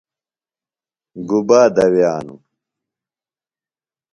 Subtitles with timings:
[1.27, 2.39] گُبا دوائنوۡ؟